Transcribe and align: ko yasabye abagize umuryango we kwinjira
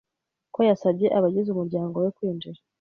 ko 0.53 0.59
yasabye 0.69 1.07
abagize 1.17 1.47
umuryango 1.51 1.95
we 2.03 2.09
kwinjira 2.17 2.59